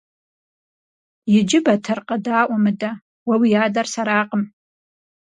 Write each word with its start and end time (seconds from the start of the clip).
Иджы, 1.37 1.59
Батыр, 1.65 1.99
къэдаӀуэ 2.07 2.57
мыдэ: 2.63 2.91
уэ 3.27 3.35
уи 3.41 3.51
адэр 3.65 3.87
сэракъым. 3.93 4.43